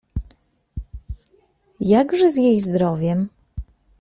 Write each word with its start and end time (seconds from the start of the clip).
—Jakże 1.79 2.31
z 2.31 2.35
jej 2.35 2.59
zdrowiem? 2.61 3.29